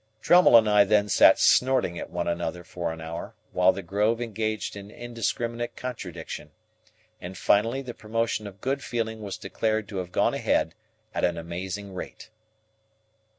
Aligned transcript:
Drummle 0.19 0.57
and 0.57 0.67
I 0.67 0.83
then 0.83 1.09
sat 1.09 1.37
snorting 1.37 1.99
at 1.99 2.09
one 2.09 2.27
another 2.27 2.63
for 2.63 2.91
an 2.91 3.01
hour, 3.01 3.35
while 3.51 3.71
the 3.71 3.83
Grove 3.83 4.19
engaged 4.19 4.75
in 4.75 4.89
indiscriminate 4.89 5.75
contradiction, 5.75 6.49
and 7.21 7.37
finally 7.37 7.83
the 7.83 7.93
promotion 7.93 8.47
of 8.47 8.61
good 8.61 8.83
feeling 8.83 9.21
was 9.21 9.37
declared 9.37 9.87
to 9.89 9.97
have 9.97 10.11
gone 10.11 10.33
ahead 10.33 10.73
at 11.13 11.23
an 11.23 11.37
amazing 11.37 11.93
rate. 11.93 12.31